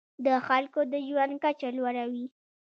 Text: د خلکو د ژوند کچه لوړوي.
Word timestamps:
د 0.25 0.27
خلکو 0.47 0.79
د 0.91 0.93
ژوند 1.07 1.33
کچه 1.43 1.69
لوړوي. 1.77 2.25